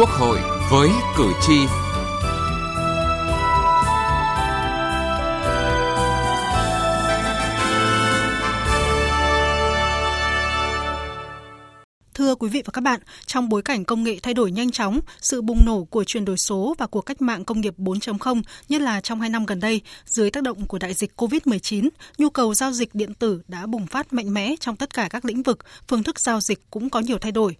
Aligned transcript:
Quốc 0.00 0.10
hội 0.10 0.38
với 0.70 0.90
cử 1.16 1.32
tri. 1.40 1.54
Thưa 12.14 12.34
quý 12.34 12.48
vị 12.48 12.62
và 12.64 12.70
các 12.72 12.80
bạn, 12.80 13.00
trong 13.26 13.48
bối 13.48 13.62
cảnh 13.62 13.84
công 13.84 14.04
nghệ 14.04 14.18
thay 14.22 14.34
đổi 14.34 14.50
nhanh 14.50 14.70
chóng, 14.70 15.00
sự 15.20 15.42
bùng 15.42 15.64
nổ 15.66 15.84
của 15.84 16.04
chuyển 16.04 16.24
đổi 16.24 16.36
số 16.36 16.74
và 16.78 16.86
cuộc 16.86 17.00
cách 17.00 17.22
mạng 17.22 17.44
công 17.44 17.60
nghiệp 17.60 17.74
4.0, 17.78 18.42
nhất 18.68 18.80
là 18.80 19.00
trong 19.00 19.20
hai 19.20 19.30
năm 19.30 19.46
gần 19.46 19.60
đây, 19.60 19.80
dưới 20.06 20.30
tác 20.30 20.42
động 20.42 20.66
của 20.66 20.78
đại 20.78 20.94
dịch 20.94 21.12
COVID-19, 21.16 21.88
nhu 22.18 22.30
cầu 22.30 22.54
giao 22.54 22.72
dịch 22.72 22.94
điện 22.94 23.14
tử 23.14 23.42
đã 23.48 23.66
bùng 23.66 23.86
phát 23.86 24.12
mạnh 24.12 24.34
mẽ 24.34 24.54
trong 24.60 24.76
tất 24.76 24.94
cả 24.94 25.08
các 25.10 25.24
lĩnh 25.24 25.42
vực, 25.42 25.58
phương 25.88 26.02
thức 26.02 26.20
giao 26.20 26.40
dịch 26.40 26.70
cũng 26.70 26.90
có 26.90 27.00
nhiều 27.00 27.18
thay 27.18 27.32
đổi. 27.32 27.56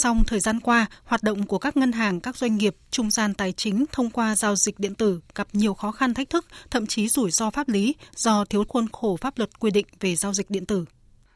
Song 0.00 0.24
thời 0.26 0.40
gian 0.40 0.60
qua, 0.60 0.86
hoạt 1.04 1.22
động 1.22 1.46
của 1.46 1.58
các 1.58 1.76
ngân 1.76 1.92
hàng, 1.92 2.20
các 2.20 2.36
doanh 2.36 2.56
nghiệp, 2.56 2.76
trung 2.90 3.10
gian 3.10 3.34
tài 3.34 3.52
chính 3.52 3.84
thông 3.92 4.10
qua 4.10 4.36
giao 4.36 4.56
dịch 4.56 4.78
điện 4.78 4.94
tử 4.94 5.20
gặp 5.34 5.48
nhiều 5.52 5.74
khó 5.74 5.92
khăn 5.92 6.14
thách 6.14 6.30
thức, 6.30 6.46
thậm 6.70 6.86
chí 6.86 7.08
rủi 7.08 7.30
ro 7.30 7.50
pháp 7.50 7.68
lý 7.68 7.94
do 8.16 8.44
thiếu 8.44 8.64
khuôn 8.68 8.86
khổ 8.92 9.16
pháp 9.16 9.38
luật 9.38 9.60
quy 9.60 9.70
định 9.70 9.86
về 10.00 10.16
giao 10.16 10.32
dịch 10.32 10.50
điện 10.50 10.66
tử. 10.66 10.84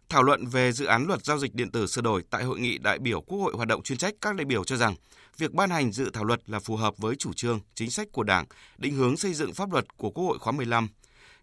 Thảo 0.08 0.22
luận 0.22 0.46
về 0.46 0.72
dự 0.72 0.84
án 0.84 1.06
luật 1.06 1.24
giao 1.24 1.38
dịch 1.38 1.54
điện 1.54 1.70
tử 1.70 1.86
sửa 1.86 2.02
đổi 2.02 2.22
tại 2.30 2.44
hội 2.44 2.60
nghị 2.60 2.78
đại 2.78 2.98
biểu 2.98 3.20
Quốc 3.20 3.38
hội 3.38 3.52
hoạt 3.56 3.68
động 3.68 3.82
chuyên 3.82 3.98
trách, 3.98 4.14
các 4.20 4.34
đại 4.34 4.44
biểu 4.44 4.64
cho 4.64 4.76
rằng 4.76 4.94
việc 5.38 5.52
ban 5.52 5.70
hành 5.70 5.92
dự 5.92 6.10
thảo 6.12 6.24
luật 6.24 6.40
là 6.46 6.58
phù 6.60 6.76
hợp 6.76 6.98
với 6.98 7.16
chủ 7.16 7.32
trương, 7.32 7.60
chính 7.74 7.90
sách 7.90 8.08
của 8.12 8.22
Đảng, 8.22 8.44
định 8.78 8.94
hướng 8.94 9.16
xây 9.16 9.34
dựng 9.34 9.54
pháp 9.54 9.72
luật 9.72 9.96
của 9.96 10.10
Quốc 10.10 10.24
hội 10.24 10.38
khóa 10.38 10.52
15. 10.52 10.88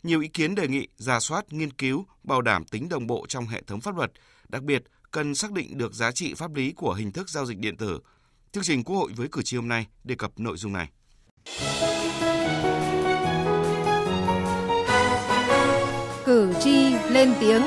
Nhiều 0.03 0.21
ý 0.21 0.27
kiến 0.27 0.55
đề 0.55 0.67
nghị 0.67 0.87
ra 0.97 1.19
soát, 1.19 1.53
nghiên 1.53 1.71
cứu, 1.71 2.05
bảo 2.23 2.41
đảm 2.41 2.65
tính 2.65 2.89
đồng 2.89 3.07
bộ 3.07 3.25
trong 3.29 3.47
hệ 3.47 3.61
thống 3.61 3.81
pháp 3.81 3.95
luật, 3.97 4.11
đặc 4.49 4.63
biệt 4.63 4.83
cần 5.11 5.35
xác 5.35 5.51
định 5.51 5.77
được 5.77 5.93
giá 5.93 6.11
trị 6.11 6.33
pháp 6.33 6.55
lý 6.55 6.71
của 6.71 6.93
hình 6.93 7.11
thức 7.11 7.29
giao 7.29 7.45
dịch 7.45 7.57
điện 7.57 7.77
tử. 7.77 7.99
Chương 8.51 8.63
trình 8.63 8.83
Quốc 8.83 8.95
hội 8.95 9.11
với 9.15 9.27
cử 9.31 9.41
tri 9.41 9.57
hôm 9.57 9.67
nay 9.67 9.87
đề 10.03 10.15
cập 10.15 10.39
nội 10.39 10.57
dung 10.57 10.73
này. 10.73 10.89
Cử 16.25 16.53
tri 16.63 16.93
lên 17.09 17.33
tiếng 17.39 17.61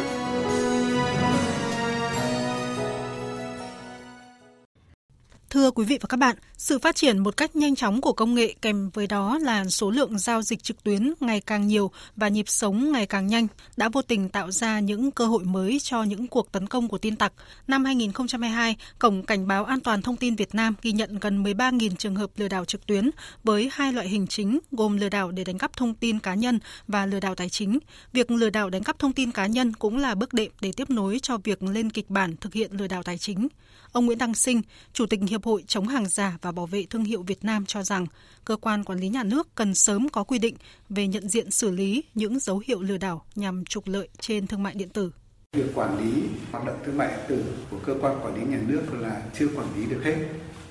Thưa 5.64 5.70
quý 5.70 5.84
vị 5.84 5.98
và 6.00 6.06
các 6.08 6.16
bạn, 6.16 6.36
sự 6.56 6.78
phát 6.78 6.96
triển 6.96 7.18
một 7.18 7.36
cách 7.36 7.56
nhanh 7.56 7.74
chóng 7.74 8.00
của 8.00 8.12
công 8.12 8.34
nghệ 8.34 8.54
kèm 8.62 8.90
với 8.94 9.06
đó 9.06 9.38
là 9.42 9.64
số 9.64 9.90
lượng 9.90 10.18
giao 10.18 10.42
dịch 10.42 10.62
trực 10.62 10.84
tuyến 10.84 11.12
ngày 11.20 11.40
càng 11.40 11.66
nhiều 11.66 11.90
và 12.16 12.28
nhịp 12.28 12.48
sống 12.48 12.92
ngày 12.92 13.06
càng 13.06 13.26
nhanh 13.26 13.46
đã 13.76 13.88
vô 13.88 14.02
tình 14.02 14.28
tạo 14.28 14.50
ra 14.50 14.80
những 14.80 15.10
cơ 15.10 15.26
hội 15.26 15.44
mới 15.44 15.78
cho 15.82 16.02
những 16.02 16.26
cuộc 16.26 16.52
tấn 16.52 16.66
công 16.66 16.88
của 16.88 16.98
tin 16.98 17.16
tặc. 17.16 17.32
Năm 17.66 17.84
2022, 17.84 18.76
Cổng 18.98 19.22
Cảnh 19.22 19.46
báo 19.46 19.64
An 19.64 19.80
toàn 19.80 20.02
Thông 20.02 20.16
tin 20.16 20.34
Việt 20.34 20.54
Nam 20.54 20.74
ghi 20.82 20.92
nhận 20.92 21.18
gần 21.18 21.42
13.000 21.42 21.96
trường 21.96 22.16
hợp 22.16 22.30
lừa 22.36 22.48
đảo 22.48 22.64
trực 22.64 22.86
tuyến 22.86 23.10
với 23.44 23.70
hai 23.72 23.92
loại 23.92 24.08
hình 24.08 24.26
chính 24.26 24.58
gồm 24.70 24.96
lừa 24.96 25.08
đảo 25.08 25.30
để 25.30 25.44
đánh 25.44 25.58
cắp 25.58 25.76
thông 25.76 25.94
tin 25.94 26.18
cá 26.18 26.34
nhân 26.34 26.58
và 26.88 27.06
lừa 27.06 27.20
đảo 27.20 27.34
tài 27.34 27.48
chính. 27.48 27.78
Việc 28.12 28.30
lừa 28.30 28.50
đảo 28.50 28.70
đánh 28.70 28.82
cắp 28.82 28.98
thông 28.98 29.12
tin 29.12 29.30
cá 29.30 29.46
nhân 29.46 29.72
cũng 29.72 29.98
là 29.98 30.14
bước 30.14 30.32
đệm 30.32 30.52
để 30.60 30.72
tiếp 30.72 30.90
nối 30.90 31.18
cho 31.22 31.38
việc 31.44 31.62
lên 31.62 31.90
kịch 31.90 32.10
bản 32.10 32.36
thực 32.40 32.54
hiện 32.54 32.70
lừa 32.72 32.86
đảo 32.86 33.02
tài 33.02 33.18
chính. 33.18 33.48
Ông 33.92 34.06
Nguyễn 34.06 34.18
Đăng 34.18 34.34
Sinh, 34.34 34.62
Chủ 34.92 35.06
tịch 35.06 35.20
Hiệp 35.28 35.44
hội 35.44 35.53
chống 35.66 35.88
hàng 35.88 36.06
giả 36.08 36.38
và 36.42 36.52
bảo 36.52 36.66
vệ 36.66 36.86
thương 36.90 37.04
hiệu 37.04 37.22
Việt 37.22 37.44
Nam 37.44 37.66
cho 37.66 37.82
rằng 37.82 38.06
cơ 38.44 38.56
quan 38.56 38.84
quản 38.84 38.98
lý 38.98 39.08
nhà 39.08 39.22
nước 39.22 39.54
cần 39.54 39.74
sớm 39.74 40.08
có 40.08 40.24
quy 40.24 40.38
định 40.38 40.54
về 40.88 41.06
nhận 41.06 41.28
diện 41.28 41.50
xử 41.50 41.70
lý 41.70 42.04
những 42.14 42.38
dấu 42.38 42.62
hiệu 42.66 42.82
lừa 42.82 42.98
đảo 42.98 43.24
nhằm 43.34 43.64
trục 43.64 43.88
lợi 43.88 44.08
trên 44.20 44.46
thương 44.46 44.62
mại 44.62 44.74
điện 44.74 44.88
tử. 44.88 45.10
Việc 45.52 45.74
quản 45.74 45.98
lý 45.98 46.22
hoạt 46.52 46.66
động 46.66 46.76
thương 46.86 46.98
mại 46.98 47.08
điện 47.08 47.20
tử 47.28 47.44
của 47.70 47.78
cơ 47.78 47.94
quan 48.00 48.20
quản 48.22 48.34
lý 48.34 48.46
nhà 48.46 48.60
nước 48.66 48.82
là 49.00 49.22
chưa 49.38 49.48
quản 49.48 49.66
lý 49.76 49.86
được 49.86 50.00
hết 50.04 50.16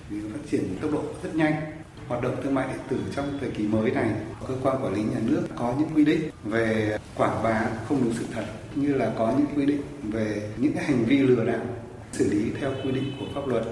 vì 0.09 0.17
phát 0.31 0.39
triển 0.51 0.77
tốc 0.81 0.91
độ 0.91 1.03
rất 1.23 1.35
nhanh. 1.35 1.53
Hoạt 2.07 2.21
động 2.21 2.35
thương 2.43 2.55
mại 2.55 2.67
điện 2.67 2.79
tử 2.89 2.97
trong 3.15 3.37
thời 3.41 3.51
kỳ 3.51 3.63
mới 3.67 3.91
này, 3.91 4.09
cơ 4.47 4.55
quan 4.63 4.83
quản 4.83 4.93
lý 4.93 5.01
nhà 5.01 5.19
nước 5.25 5.47
có 5.55 5.75
những 5.79 5.89
quy 5.95 6.05
định 6.05 6.29
về 6.43 6.97
quảng 7.15 7.43
bá 7.43 7.69
không 7.87 8.03
đúng 8.03 8.13
sự 8.19 8.25
thật, 8.33 8.45
như 8.75 8.93
là 8.93 9.13
có 9.17 9.33
những 9.37 9.47
quy 9.55 9.65
định 9.65 9.81
về 10.03 10.51
những 10.57 10.75
hành 10.75 11.05
vi 11.05 11.17
lừa 11.17 11.45
đảo 11.45 11.65
xử 12.11 12.29
lý 12.29 12.51
theo 12.59 12.73
quy 12.83 12.91
định 12.91 13.11
của 13.19 13.25
pháp 13.35 13.47
luật. 13.47 13.63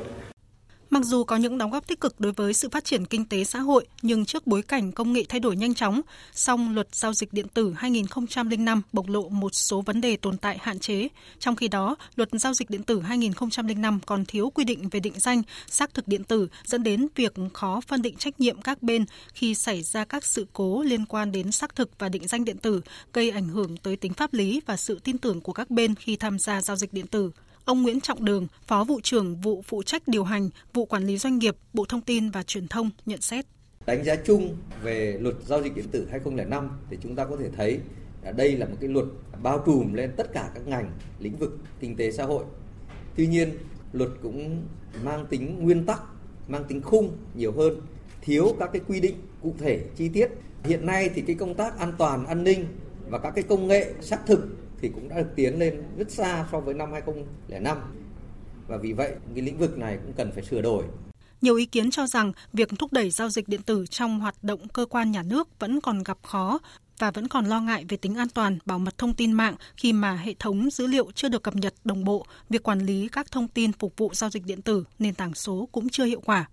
Mặc 0.91 1.03
dù 1.05 1.23
có 1.23 1.35
những 1.35 1.57
đóng 1.57 1.71
góp 1.71 1.87
tích 1.87 1.99
cực 1.99 2.19
đối 2.19 2.31
với 2.31 2.53
sự 2.53 2.69
phát 2.69 2.85
triển 2.85 3.05
kinh 3.05 3.25
tế 3.25 3.43
xã 3.43 3.59
hội, 3.59 3.85
nhưng 4.01 4.25
trước 4.25 4.47
bối 4.47 4.61
cảnh 4.61 4.91
công 4.91 5.13
nghệ 5.13 5.23
thay 5.29 5.39
đổi 5.39 5.55
nhanh 5.55 5.73
chóng, 5.73 6.01
song 6.33 6.75
luật 6.75 6.95
giao 6.95 7.13
dịch 7.13 7.33
điện 7.33 7.47
tử 7.47 7.73
2005 7.77 8.81
bộc 8.93 9.07
lộ 9.09 9.29
một 9.29 9.55
số 9.55 9.81
vấn 9.81 10.01
đề 10.01 10.17
tồn 10.17 10.37
tại 10.37 10.57
hạn 10.61 10.79
chế. 10.79 11.07
Trong 11.39 11.55
khi 11.55 11.67
đó, 11.67 11.95
luật 12.15 12.29
giao 12.33 12.53
dịch 12.53 12.69
điện 12.69 12.83
tử 12.83 13.01
2005 13.01 13.99
còn 14.05 14.25
thiếu 14.25 14.49
quy 14.49 14.63
định 14.63 14.89
về 14.89 14.99
định 14.99 15.13
danh, 15.19 15.41
xác 15.67 15.93
thực 15.93 16.07
điện 16.07 16.23
tử 16.23 16.47
dẫn 16.65 16.83
đến 16.83 17.07
việc 17.15 17.33
khó 17.53 17.81
phân 17.87 18.01
định 18.01 18.15
trách 18.15 18.39
nhiệm 18.39 18.61
các 18.61 18.83
bên 18.83 19.05
khi 19.33 19.55
xảy 19.55 19.83
ra 19.83 20.05
các 20.05 20.25
sự 20.25 20.45
cố 20.53 20.83
liên 20.83 21.05
quan 21.05 21.31
đến 21.31 21.51
xác 21.51 21.75
thực 21.75 21.99
và 21.99 22.09
định 22.09 22.27
danh 22.27 22.45
điện 22.45 22.57
tử, 22.57 22.81
gây 23.13 23.29
ảnh 23.29 23.47
hưởng 23.47 23.77
tới 23.77 23.95
tính 23.95 24.13
pháp 24.13 24.33
lý 24.33 24.61
và 24.65 24.77
sự 24.77 24.99
tin 25.03 25.17
tưởng 25.17 25.41
của 25.41 25.53
các 25.53 25.69
bên 25.69 25.95
khi 25.95 26.15
tham 26.15 26.39
gia 26.39 26.61
giao 26.61 26.77
dịch 26.77 26.93
điện 26.93 27.07
tử. 27.07 27.31
Ông 27.65 27.81
Nguyễn 27.83 28.01
Trọng 28.01 28.25
Đường, 28.25 28.47
Phó 28.67 28.83
vụ 28.83 28.99
trưởng 29.03 29.35
vụ 29.35 29.63
phụ 29.67 29.83
trách 29.83 30.07
điều 30.07 30.23
hành, 30.23 30.49
vụ 30.73 30.85
quản 30.85 31.03
lý 31.03 31.17
doanh 31.17 31.37
nghiệp, 31.37 31.55
Bộ 31.73 31.85
Thông 31.85 32.01
tin 32.01 32.29
và 32.29 32.43
Truyền 32.43 32.67
thông 32.67 32.89
nhận 33.05 33.21
xét. 33.21 33.45
Đánh 33.85 34.03
giá 34.03 34.15
chung 34.15 34.55
về 34.83 35.17
luật 35.21 35.35
giao 35.45 35.63
dịch 35.63 35.75
điện 35.75 35.85
tử 35.91 36.07
2005 36.11 36.69
thì 36.89 36.97
chúng 37.03 37.15
ta 37.15 37.25
có 37.25 37.37
thể 37.37 37.49
thấy 37.57 37.79
đây 38.35 38.57
là 38.57 38.65
một 38.65 38.75
cái 38.79 38.89
luật 38.89 39.05
bao 39.43 39.63
trùm 39.65 39.93
lên 39.93 40.11
tất 40.17 40.33
cả 40.33 40.51
các 40.55 40.67
ngành, 40.67 40.91
lĩnh 41.19 41.37
vực 41.37 41.57
kinh 41.79 41.95
tế 41.95 42.11
xã 42.11 42.25
hội. 42.25 42.43
Tuy 43.15 43.27
nhiên, 43.27 43.49
luật 43.93 44.09
cũng 44.21 44.61
mang 45.03 45.25
tính 45.29 45.59
nguyên 45.63 45.85
tắc, 45.85 46.01
mang 46.47 46.63
tính 46.63 46.81
khung 46.81 47.17
nhiều 47.35 47.51
hơn, 47.51 47.81
thiếu 48.21 48.55
các 48.59 48.69
cái 48.73 48.81
quy 48.87 48.99
định 48.99 49.15
cụ 49.41 49.55
thể 49.59 49.85
chi 49.95 50.09
tiết. 50.09 50.27
Hiện 50.63 50.85
nay 50.85 51.09
thì 51.15 51.21
cái 51.21 51.35
công 51.35 51.55
tác 51.55 51.79
an 51.79 51.93
toàn, 51.97 52.25
an 52.25 52.43
ninh 52.43 52.65
và 53.09 53.19
các 53.19 53.31
cái 53.35 53.43
công 53.43 53.67
nghệ 53.67 53.93
xác 54.01 54.25
thực 54.25 54.47
thì 54.81 54.89
cũng 54.89 55.09
đã 55.09 55.17
được 55.17 55.29
tiến 55.35 55.59
lên 55.59 55.83
rất 55.97 56.11
xa 56.11 56.45
so 56.51 56.59
với 56.59 56.73
năm 56.73 56.91
2005 56.91 57.77
và 58.67 58.77
vì 58.77 58.93
vậy 58.93 59.11
cái 59.35 59.43
lĩnh 59.43 59.57
vực 59.57 59.77
này 59.77 59.97
cũng 60.03 60.13
cần 60.13 60.31
phải 60.31 60.43
sửa 60.43 60.61
đổi. 60.61 60.83
Nhiều 61.41 61.55
ý 61.55 61.65
kiến 61.65 61.91
cho 61.91 62.07
rằng 62.07 62.31
việc 62.53 62.69
thúc 62.79 62.93
đẩy 62.93 63.09
giao 63.09 63.29
dịch 63.29 63.47
điện 63.47 63.61
tử 63.61 63.85
trong 63.89 64.19
hoạt 64.19 64.43
động 64.43 64.67
cơ 64.67 64.85
quan 64.85 65.11
nhà 65.11 65.23
nước 65.23 65.59
vẫn 65.59 65.81
còn 65.81 66.03
gặp 66.03 66.17
khó 66.23 66.59
và 66.99 67.11
vẫn 67.11 67.27
còn 67.27 67.45
lo 67.45 67.61
ngại 67.61 67.85
về 67.89 67.97
tính 67.97 68.15
an 68.15 68.29
toàn, 68.29 68.57
bảo 68.65 68.79
mật 68.79 68.97
thông 68.97 69.13
tin 69.13 69.31
mạng 69.31 69.55
khi 69.77 69.93
mà 69.93 70.15
hệ 70.15 70.33
thống 70.39 70.69
dữ 70.69 70.87
liệu 70.87 71.11
chưa 71.11 71.29
được 71.29 71.43
cập 71.43 71.55
nhật 71.55 71.73
đồng 71.83 72.03
bộ, 72.03 72.25
việc 72.49 72.63
quản 72.63 72.79
lý 72.79 73.07
các 73.11 73.31
thông 73.31 73.47
tin 73.47 73.71
phục 73.71 73.93
vụ 73.97 74.11
giao 74.13 74.29
dịch 74.29 74.45
điện 74.45 74.61
tử, 74.61 74.83
nền 74.99 75.13
tảng 75.13 75.33
số 75.33 75.69
cũng 75.71 75.89
chưa 75.89 76.05
hiệu 76.05 76.21
quả. 76.25 76.49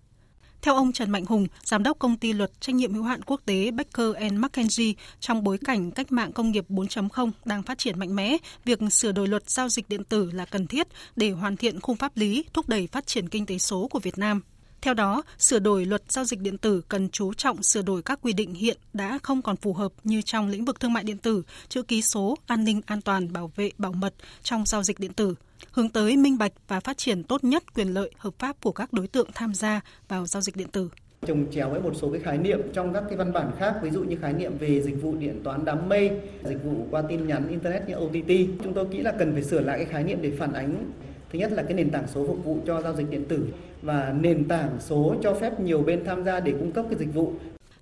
Theo 0.62 0.74
ông 0.74 0.92
Trần 0.92 1.10
Mạnh 1.10 1.24
Hùng, 1.24 1.46
giám 1.62 1.82
đốc 1.82 1.98
công 1.98 2.16
ty 2.16 2.32
luật 2.32 2.60
trách 2.60 2.74
nhiệm 2.74 2.94
hữu 2.94 3.02
hạn 3.02 3.22
quốc 3.22 3.40
tế 3.44 3.70
Baker 3.70 4.16
McKenzie, 4.16 4.94
trong 5.20 5.44
bối 5.44 5.58
cảnh 5.64 5.90
cách 5.90 6.12
mạng 6.12 6.32
công 6.32 6.50
nghiệp 6.50 6.64
4.0 6.68 7.30
đang 7.44 7.62
phát 7.62 7.78
triển 7.78 7.98
mạnh 7.98 8.16
mẽ, 8.16 8.36
việc 8.64 8.78
sửa 8.90 9.12
đổi 9.12 9.28
luật 9.28 9.50
giao 9.50 9.68
dịch 9.68 9.88
điện 9.88 10.04
tử 10.04 10.30
là 10.32 10.44
cần 10.44 10.66
thiết 10.66 10.86
để 11.16 11.30
hoàn 11.30 11.56
thiện 11.56 11.80
khung 11.80 11.96
pháp 11.96 12.16
lý 12.16 12.44
thúc 12.52 12.68
đẩy 12.68 12.86
phát 12.86 13.06
triển 13.06 13.28
kinh 13.28 13.46
tế 13.46 13.58
số 13.58 13.88
của 13.88 13.98
Việt 13.98 14.18
Nam. 14.18 14.40
Theo 14.80 14.94
đó, 14.94 15.22
sửa 15.38 15.58
đổi 15.58 15.84
luật 15.84 16.02
giao 16.08 16.24
dịch 16.24 16.40
điện 16.40 16.58
tử 16.58 16.82
cần 16.88 17.08
chú 17.08 17.34
trọng 17.34 17.62
sửa 17.62 17.82
đổi 17.82 18.02
các 18.02 18.18
quy 18.22 18.32
định 18.32 18.54
hiện 18.54 18.78
đã 18.92 19.18
không 19.22 19.42
còn 19.42 19.56
phù 19.56 19.72
hợp 19.72 19.92
như 20.04 20.22
trong 20.22 20.48
lĩnh 20.48 20.64
vực 20.64 20.80
thương 20.80 20.92
mại 20.92 21.04
điện 21.04 21.18
tử, 21.18 21.42
chữ 21.68 21.82
ký 21.82 22.02
số, 22.02 22.36
an 22.46 22.64
ninh 22.64 22.80
an 22.86 23.00
toàn, 23.00 23.32
bảo 23.32 23.52
vệ, 23.56 23.70
bảo 23.78 23.92
mật 23.92 24.14
trong 24.42 24.66
giao 24.66 24.82
dịch 24.82 25.00
điện 25.00 25.12
tử, 25.12 25.34
hướng 25.72 25.88
tới 25.88 26.16
minh 26.16 26.38
bạch 26.38 26.52
và 26.68 26.80
phát 26.80 26.98
triển 26.98 27.22
tốt 27.22 27.44
nhất 27.44 27.74
quyền 27.74 27.94
lợi, 27.94 28.10
hợp 28.16 28.34
pháp 28.38 28.56
của 28.62 28.72
các 28.72 28.92
đối 28.92 29.06
tượng 29.06 29.28
tham 29.34 29.54
gia 29.54 29.80
vào 30.08 30.26
giao 30.26 30.42
dịch 30.42 30.56
điện 30.56 30.68
tử. 30.72 30.90
Trồng 31.26 31.46
chéo 31.50 31.70
với 31.70 31.80
một 31.80 31.92
số 31.94 32.10
cái 32.12 32.20
khái 32.20 32.38
niệm 32.38 32.60
trong 32.72 32.94
các 32.94 33.04
cái 33.08 33.16
văn 33.16 33.32
bản 33.32 33.50
khác, 33.58 33.74
ví 33.82 33.90
dụ 33.90 34.04
như 34.04 34.16
khái 34.16 34.32
niệm 34.32 34.58
về 34.58 34.82
dịch 34.82 35.02
vụ 35.02 35.14
điện 35.14 35.40
toán 35.44 35.64
đám 35.64 35.88
mây, 35.88 36.10
dịch 36.44 36.64
vụ 36.64 36.86
qua 36.90 37.02
tin 37.02 37.26
nhắn 37.26 37.48
internet 37.48 37.88
như 37.88 37.94
OTT 37.94 38.60
chúng 38.64 38.74
tôi 38.74 38.88
nghĩ 38.88 38.98
là 38.98 39.12
cần 39.18 39.32
phải 39.32 39.42
sửa 39.42 39.60
lại 39.60 39.78
cái 39.78 39.86
khái 39.86 40.04
niệm 40.04 40.18
để 40.22 40.32
phản 40.38 40.52
ánh. 40.52 40.90
Thứ 41.32 41.38
nhất 41.38 41.52
là 41.52 41.62
cái 41.62 41.74
nền 41.74 41.90
tảng 41.90 42.06
số 42.14 42.26
phục 42.26 42.44
vụ 42.44 42.58
cho 42.66 42.82
giao 42.82 42.96
dịch 42.96 43.10
điện 43.10 43.24
tử 43.28 43.46
và 43.82 44.14
nền 44.20 44.48
tảng 44.48 44.76
số 44.80 45.14
cho 45.22 45.34
phép 45.34 45.60
nhiều 45.60 45.82
bên 45.82 46.04
tham 46.04 46.24
gia 46.24 46.40
để 46.40 46.52
cung 46.52 46.72
cấp 46.72 46.84
cái 46.90 46.98
dịch 46.98 47.14
vụ 47.14 47.32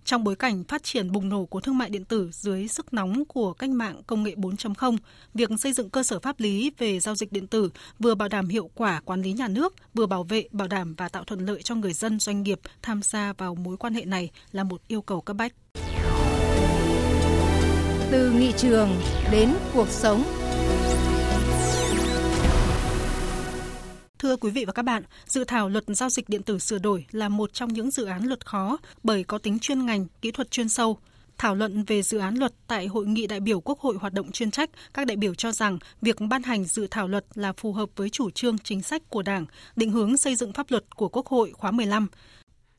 trong 0.06 0.24
bối 0.24 0.36
cảnh 0.36 0.64
phát 0.64 0.82
triển 0.82 1.12
bùng 1.12 1.28
nổ 1.28 1.44
của 1.44 1.60
thương 1.60 1.78
mại 1.78 1.90
điện 1.90 2.04
tử 2.04 2.30
dưới 2.32 2.68
sức 2.68 2.94
nóng 2.94 3.24
của 3.24 3.52
cách 3.52 3.70
mạng 3.70 4.02
công 4.06 4.22
nghệ 4.22 4.34
4.0, 4.36 4.96
việc 5.34 5.50
xây 5.58 5.72
dựng 5.72 5.90
cơ 5.90 6.02
sở 6.02 6.20
pháp 6.20 6.40
lý 6.40 6.72
về 6.78 7.00
giao 7.00 7.14
dịch 7.14 7.32
điện 7.32 7.46
tử 7.46 7.70
vừa 7.98 8.14
bảo 8.14 8.28
đảm 8.28 8.48
hiệu 8.48 8.70
quả 8.74 9.00
quản 9.04 9.22
lý 9.22 9.32
nhà 9.32 9.48
nước, 9.48 9.74
vừa 9.94 10.06
bảo 10.06 10.24
vệ, 10.24 10.44
bảo 10.52 10.68
đảm 10.68 10.94
và 10.94 11.08
tạo 11.08 11.24
thuận 11.24 11.46
lợi 11.46 11.62
cho 11.62 11.74
người 11.74 11.92
dân 11.92 12.20
doanh 12.20 12.42
nghiệp 12.42 12.60
tham 12.82 13.02
gia 13.02 13.32
vào 13.32 13.54
mối 13.54 13.76
quan 13.76 13.94
hệ 13.94 14.04
này 14.04 14.30
là 14.52 14.64
một 14.64 14.80
yêu 14.88 15.02
cầu 15.02 15.20
cấp 15.20 15.36
bách. 15.36 15.52
Từ 18.10 18.30
nghị 18.30 18.52
trường 18.52 18.90
đến 19.32 19.54
cuộc 19.74 19.88
sống 19.88 20.24
Thưa 24.26 24.36
quý 24.36 24.50
vị 24.50 24.64
và 24.64 24.72
các 24.72 24.82
bạn, 24.82 25.02
dự 25.26 25.44
thảo 25.44 25.68
luật 25.68 25.84
giao 25.88 26.10
dịch 26.10 26.28
điện 26.28 26.42
tử 26.42 26.58
sửa 26.58 26.78
đổi 26.78 27.06
là 27.10 27.28
một 27.28 27.52
trong 27.52 27.72
những 27.72 27.90
dự 27.90 28.04
án 28.04 28.24
luật 28.24 28.46
khó 28.46 28.78
bởi 29.02 29.24
có 29.24 29.38
tính 29.38 29.58
chuyên 29.58 29.86
ngành, 29.86 30.06
kỹ 30.20 30.30
thuật 30.30 30.50
chuyên 30.50 30.68
sâu. 30.68 30.98
Thảo 31.38 31.54
luận 31.54 31.84
về 31.84 32.02
dự 32.02 32.18
án 32.18 32.34
luật 32.34 32.52
tại 32.66 32.86
hội 32.86 33.06
nghị 33.06 33.26
đại 33.26 33.40
biểu 33.40 33.60
Quốc 33.60 33.80
hội 33.80 33.96
hoạt 34.00 34.12
động 34.12 34.32
chuyên 34.32 34.50
trách, 34.50 34.70
các 34.94 35.06
đại 35.06 35.16
biểu 35.16 35.34
cho 35.34 35.52
rằng 35.52 35.78
việc 36.02 36.16
ban 36.20 36.42
hành 36.42 36.64
dự 36.64 36.86
thảo 36.90 37.08
luật 37.08 37.24
là 37.34 37.52
phù 37.52 37.72
hợp 37.72 37.88
với 37.96 38.10
chủ 38.10 38.30
trương 38.30 38.58
chính 38.58 38.82
sách 38.82 39.02
của 39.08 39.22
Đảng, 39.22 39.46
định 39.76 39.90
hướng 39.90 40.16
xây 40.16 40.36
dựng 40.36 40.52
pháp 40.52 40.70
luật 40.70 40.96
của 40.96 41.08
Quốc 41.08 41.26
hội 41.26 41.52
khóa 41.52 41.70
15. 41.70 42.08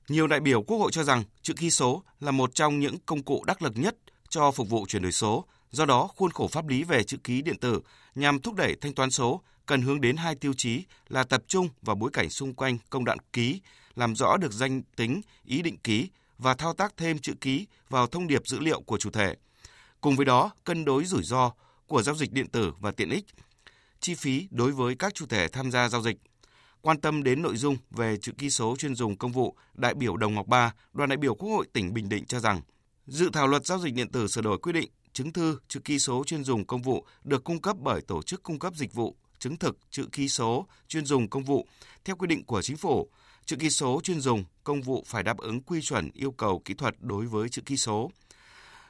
Nhiều 0.07 0.27
đại 0.27 0.39
biểu 0.39 0.61
Quốc 0.61 0.77
hội 0.77 0.91
cho 0.91 1.03
rằng 1.03 1.23
chữ 1.41 1.53
ký 1.57 1.69
số 1.69 2.03
là 2.19 2.31
một 2.31 2.55
trong 2.55 2.79
những 2.79 2.95
công 3.05 3.23
cụ 3.23 3.43
đắc 3.47 3.61
lực 3.61 3.73
nhất 3.75 3.95
cho 4.29 4.51
phục 4.51 4.69
vụ 4.69 4.85
chuyển 4.87 5.01
đổi 5.01 5.11
số. 5.11 5.45
Do 5.71 5.85
đó, 5.85 6.07
khuôn 6.15 6.31
khổ 6.31 6.47
pháp 6.47 6.67
lý 6.67 6.83
về 6.83 7.03
chữ 7.03 7.17
ký 7.23 7.41
điện 7.41 7.57
tử 7.57 7.81
nhằm 8.15 8.39
thúc 8.39 8.55
đẩy 8.55 8.75
thanh 8.81 8.93
toán 8.93 9.11
số 9.11 9.41
cần 9.67 9.81
hướng 9.81 10.01
đến 10.01 10.17
hai 10.17 10.35
tiêu 10.35 10.53
chí 10.57 10.83
là 11.07 11.23
tập 11.23 11.43
trung 11.47 11.69
vào 11.81 11.95
bối 11.95 12.09
cảnh 12.13 12.29
xung 12.29 12.53
quanh 12.53 12.77
công 12.89 13.05
đoạn 13.05 13.17
ký, 13.33 13.61
làm 13.95 14.15
rõ 14.15 14.37
được 14.37 14.53
danh 14.53 14.81
tính, 14.95 15.21
ý 15.45 15.61
định 15.61 15.77
ký 15.77 16.09
và 16.37 16.53
thao 16.53 16.73
tác 16.73 16.97
thêm 16.97 17.19
chữ 17.19 17.33
ký 17.41 17.67
vào 17.89 18.07
thông 18.07 18.27
điệp 18.27 18.41
dữ 18.47 18.59
liệu 18.59 18.81
của 18.81 18.97
chủ 18.97 19.09
thể. 19.09 19.35
Cùng 20.01 20.15
với 20.15 20.25
đó, 20.25 20.51
cân 20.63 20.85
đối 20.85 21.05
rủi 21.05 21.23
ro 21.23 21.51
của 21.87 22.01
giao 22.01 22.15
dịch 22.15 22.31
điện 22.31 22.47
tử 22.47 22.73
và 22.79 22.91
tiện 22.91 23.09
ích, 23.09 23.25
chi 23.99 24.15
phí 24.15 24.47
đối 24.51 24.71
với 24.71 24.95
các 24.95 25.15
chủ 25.15 25.25
thể 25.25 25.47
tham 25.47 25.71
gia 25.71 25.89
giao 25.89 26.01
dịch. 26.01 26.17
Quan 26.81 27.01
tâm 27.01 27.23
đến 27.23 27.41
nội 27.41 27.57
dung 27.57 27.77
về 27.91 28.17
chữ 28.17 28.31
ký 28.37 28.49
số 28.49 28.75
chuyên 28.79 28.95
dùng 28.95 29.17
công 29.17 29.31
vụ, 29.31 29.55
đại 29.73 29.93
biểu 29.93 30.17
Đồng 30.17 30.35
Ngọc 30.35 30.47
Ba, 30.47 30.73
đoàn 30.93 31.09
đại 31.09 31.17
biểu 31.17 31.35
Quốc 31.35 31.49
hội 31.49 31.67
tỉnh 31.73 31.93
Bình 31.93 32.09
Định 32.09 32.25
cho 32.25 32.39
rằng, 32.39 32.61
dự 33.07 33.29
thảo 33.33 33.47
luật 33.47 33.65
giao 33.65 33.79
dịch 33.79 33.93
điện 33.93 34.11
tử 34.11 34.27
sửa 34.27 34.41
đổi 34.41 34.57
quy 34.57 34.71
định 34.73 34.89
chứng 35.13 35.33
thư 35.33 35.59
chữ 35.67 35.79
ký 35.79 35.99
số 35.99 36.23
chuyên 36.23 36.43
dùng 36.43 36.65
công 36.65 36.81
vụ 36.81 37.05
được 37.23 37.43
cung 37.43 37.61
cấp 37.61 37.77
bởi 37.79 38.01
tổ 38.01 38.21
chức 38.21 38.43
cung 38.43 38.59
cấp 38.59 38.73
dịch 38.75 38.93
vụ 38.93 39.15
chứng 39.39 39.57
thực 39.57 39.77
chữ 39.89 40.07
ký 40.11 40.29
số 40.29 40.67
chuyên 40.87 41.05
dùng 41.05 41.29
công 41.29 41.43
vụ 41.43 41.67
theo 42.05 42.15
quy 42.15 42.27
định 42.27 42.45
của 42.45 42.61
chính 42.61 42.77
phủ. 42.77 43.09
Chữ 43.45 43.55
ký 43.55 43.69
số 43.69 44.01
chuyên 44.03 44.21
dùng 44.21 44.43
công 44.63 44.81
vụ 44.81 45.03
phải 45.07 45.23
đáp 45.23 45.37
ứng 45.37 45.61
quy 45.61 45.81
chuẩn 45.81 46.11
yêu 46.13 46.31
cầu 46.31 46.61
kỹ 46.65 46.73
thuật 46.73 46.95
đối 46.99 47.25
với 47.25 47.49
chữ 47.49 47.61
ký 47.65 47.77
số. 47.77 48.11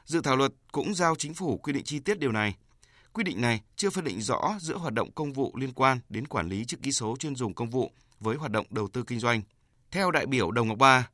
Dự 0.04 0.20
thảo 0.20 0.36
luật 0.36 0.52
cũng 0.72 0.94
giao 0.94 1.14
chính 1.16 1.34
phủ 1.34 1.58
quy 1.58 1.72
định 1.72 1.84
chi 1.84 1.98
tiết 1.98 2.18
điều 2.18 2.32
này. 2.32 2.56
Quy 3.12 3.24
định 3.24 3.40
này 3.40 3.60
chưa 3.76 3.90
phân 3.90 4.04
định 4.04 4.20
rõ 4.20 4.54
giữa 4.60 4.76
hoạt 4.76 4.94
động 4.94 5.12
công 5.12 5.32
vụ 5.32 5.52
liên 5.56 5.72
quan 5.72 6.00
đến 6.08 6.26
quản 6.26 6.48
lý 6.48 6.64
chữ 6.64 6.76
ký 6.82 6.92
số 6.92 7.16
chuyên 7.16 7.36
dùng 7.36 7.54
công 7.54 7.70
vụ 7.70 7.92
với 8.20 8.36
hoạt 8.36 8.52
động 8.52 8.66
đầu 8.70 8.88
tư 8.88 9.02
kinh 9.06 9.20
doanh. 9.20 9.42
Theo 9.90 10.10
đại 10.10 10.26
biểu 10.26 10.50
Đồng 10.50 10.68
Ngọc 10.68 10.78
Ba, 10.78 11.08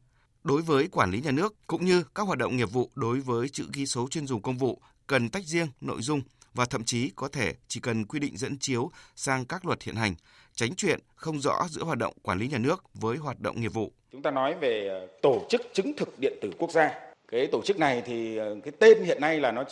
đối 0.44 0.62
với 0.62 0.88
quản 0.88 1.10
lý 1.10 1.20
nhà 1.20 1.30
nước 1.30 1.54
cũng 1.66 1.84
như 1.84 2.04
các 2.14 2.22
hoạt 2.22 2.38
động 2.38 2.56
nghiệp 2.56 2.72
vụ 2.72 2.90
đối 2.94 3.20
với 3.20 3.48
chữ 3.48 3.64
ký 3.72 3.86
số 3.86 4.08
chuyên 4.08 4.26
dùng 4.26 4.42
công 4.42 4.58
vụ 4.58 4.80
cần 5.06 5.28
tách 5.28 5.44
riêng 5.44 5.68
nội 5.80 6.02
dung 6.02 6.22
và 6.54 6.64
thậm 6.64 6.84
chí 6.84 7.10
có 7.16 7.28
thể 7.28 7.52
chỉ 7.68 7.80
cần 7.80 8.04
quy 8.04 8.18
định 8.18 8.36
dẫn 8.36 8.58
chiếu 8.58 8.90
sang 9.16 9.44
các 9.44 9.66
luật 9.66 9.82
hiện 9.82 9.94
hành, 9.94 10.14
tránh 10.54 10.74
chuyện 10.76 10.98
không 11.14 11.40
rõ 11.40 11.66
giữa 11.68 11.84
hoạt 11.84 11.98
động 11.98 12.12
quản 12.22 12.38
lý 12.38 12.48
nhà 12.48 12.58
nước 12.58 12.84
với 12.94 13.16
hoạt 13.16 13.40
động 13.40 13.60
nghiệp 13.60 13.72
vụ. 13.72 13.92
Chúng 14.12 14.22
ta 14.22 14.30
nói 14.30 14.54
về 14.54 14.88
ờ, 14.88 15.06
tổ 15.22 15.46
chức 15.48 15.62
chứng 15.72 15.92
thực 15.96 16.18
điện 16.18 16.38
tử 16.42 16.50
quốc 16.58 16.70
gia. 16.70 17.00
Cái 17.28 17.46
tổ 17.52 17.62
chức 17.64 17.78
này 17.78 18.02
thì 18.06 18.36
ờ, 18.36 18.56
cái 18.64 18.72
tên 18.78 19.04
hiện 19.04 19.20
nay 19.20 19.40
là 19.40 19.52
nó 19.52 19.64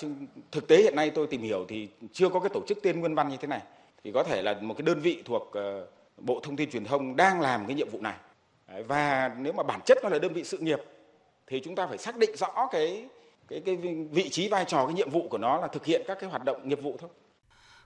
thực 0.52 0.68
tế 0.68 0.76
hiện 0.76 0.96
nay 0.96 1.10
tôi 1.10 1.26
tìm 1.26 1.42
hiểu 1.42 1.64
thì 1.68 1.88
chưa 2.12 2.28
có 2.28 2.40
cái 2.40 2.50
tổ 2.54 2.62
chức 2.68 2.78
tên 2.82 3.00
nguyên 3.00 3.14
văn 3.14 3.28
như 3.28 3.36
thế 3.40 3.48
này. 3.48 3.60
Thì 4.04 4.12
có 4.14 4.22
thể 4.22 4.42
là 4.42 4.54
một 4.60 4.74
cái 4.78 4.82
đơn 4.82 5.00
vị 5.00 5.22
thuộc 5.24 5.52
ờ, 5.52 5.86
Bộ 6.16 6.40
Thông 6.42 6.56
tin 6.56 6.70
Truyền 6.70 6.84
thông 6.84 7.16
đang 7.16 7.40
làm 7.40 7.66
cái 7.66 7.76
nhiệm 7.76 7.90
vụ 7.90 8.00
này. 8.00 8.16
Và 8.86 9.30
nếu 9.38 9.52
mà 9.52 9.62
bản 9.62 9.80
chất 9.86 9.98
nó 10.02 10.08
là 10.08 10.18
đơn 10.18 10.32
vị 10.32 10.44
sự 10.44 10.58
nghiệp 10.58 10.80
thì 11.46 11.60
chúng 11.64 11.74
ta 11.74 11.86
phải 11.86 11.98
xác 11.98 12.16
định 12.16 12.36
rõ 12.36 12.68
cái 12.72 13.06
cái 13.52 13.76
cái 13.82 13.94
vị 14.12 14.28
trí 14.28 14.48
vai 14.48 14.64
trò 14.68 14.86
cái 14.86 14.94
nhiệm 14.94 15.10
vụ 15.10 15.28
của 15.28 15.38
nó 15.38 15.60
là 15.60 15.68
thực 15.68 15.86
hiện 15.86 16.02
các 16.06 16.18
cái 16.20 16.30
hoạt 16.30 16.44
động 16.44 16.68
nghiệp 16.68 16.78
vụ 16.82 16.96
thôi. 17.00 17.10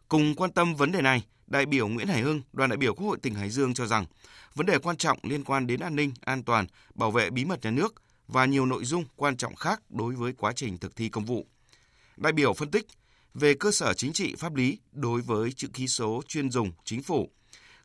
Cùng 0.08 0.34
quan 0.34 0.50
tâm 0.50 0.74
vấn 0.74 0.92
đề 0.92 1.02
này, 1.02 1.22
đại 1.46 1.66
biểu 1.66 1.88
Nguyễn 1.88 2.08
Hải 2.08 2.20
Hưng, 2.20 2.42
đoàn 2.52 2.70
đại 2.70 2.76
biểu 2.76 2.94
Quốc 2.94 3.06
hội 3.06 3.18
tỉnh 3.22 3.34
Hải 3.34 3.50
Dương 3.50 3.74
cho 3.74 3.86
rằng 3.86 4.06
vấn 4.54 4.66
đề 4.66 4.78
quan 4.78 4.96
trọng 4.96 5.18
liên 5.22 5.44
quan 5.44 5.66
đến 5.66 5.80
an 5.80 5.96
ninh, 5.96 6.12
an 6.20 6.42
toàn, 6.42 6.66
bảo 6.94 7.10
vệ 7.10 7.30
bí 7.30 7.44
mật 7.44 7.64
nhà 7.64 7.70
nước 7.70 7.94
và 8.28 8.44
nhiều 8.44 8.66
nội 8.66 8.84
dung 8.84 9.04
quan 9.16 9.36
trọng 9.36 9.54
khác 9.54 9.82
đối 9.88 10.14
với 10.14 10.32
quá 10.32 10.52
trình 10.52 10.78
thực 10.78 10.96
thi 10.96 11.08
công 11.08 11.24
vụ. 11.24 11.46
Đại 12.16 12.32
biểu 12.32 12.54
phân 12.54 12.70
tích 12.70 12.86
về 13.34 13.54
cơ 13.54 13.70
sở 13.70 13.94
chính 13.94 14.12
trị 14.12 14.34
pháp 14.38 14.54
lý 14.54 14.78
đối 14.92 15.20
với 15.20 15.52
chữ 15.52 15.68
ký 15.74 15.88
số 15.88 16.22
chuyên 16.28 16.50
dùng 16.50 16.72
chính 16.84 17.02
phủ, 17.02 17.30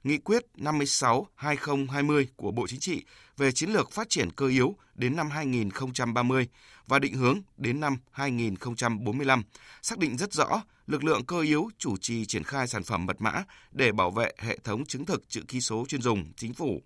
Nghị 0.03 0.17
quyết 0.17 0.45
56-2020 0.57 2.25
của 2.35 2.51
Bộ 2.51 2.67
Chính 2.67 2.79
trị 2.79 3.05
về 3.37 3.51
chiến 3.51 3.69
lược 3.69 3.91
phát 3.91 4.09
triển 4.09 4.31
cơ 4.31 4.47
yếu 4.47 4.75
đến 4.95 5.15
năm 5.15 5.29
2030 5.29 6.47
và 6.87 6.99
định 6.99 7.13
hướng 7.13 7.41
đến 7.57 7.79
năm 7.79 7.97
2045, 8.11 9.43
xác 9.81 9.97
định 9.97 10.17
rất 10.17 10.33
rõ 10.33 10.63
lực 10.87 11.03
lượng 11.03 11.25
cơ 11.25 11.39
yếu 11.39 11.69
chủ 11.77 11.97
trì 11.97 12.25
triển 12.25 12.43
khai 12.43 12.67
sản 12.67 12.83
phẩm 12.83 13.05
mật 13.05 13.21
mã 13.21 13.43
để 13.71 13.91
bảo 13.91 14.11
vệ 14.11 14.31
hệ 14.37 14.57
thống 14.63 14.85
chứng 14.85 15.05
thực 15.05 15.29
chữ 15.29 15.41
ký 15.47 15.61
số 15.61 15.85
chuyên 15.87 16.01
dùng 16.01 16.33
chính 16.37 16.53
phủ, 16.53 16.81